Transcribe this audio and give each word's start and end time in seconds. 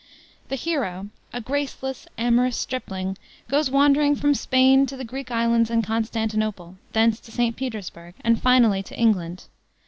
The 0.49 0.55
hero, 0.55 1.09
a 1.31 1.41
graceless, 1.41 2.07
amorous, 2.17 2.57
stripling, 2.57 3.19
goes 3.47 3.69
wandering 3.69 4.15
from 4.15 4.33
Spain 4.33 4.87
to 4.87 4.97
the 4.97 5.03
Greek 5.05 5.29
islands 5.29 5.69
and 5.69 5.83
Constantinople, 5.83 6.77
thence 6.91 7.19
to 7.19 7.31
St. 7.31 7.55
Petersburg, 7.55 8.15
and 8.23 8.41
finally 8.41 8.81
to 8.81 8.97
England. 8.97 9.43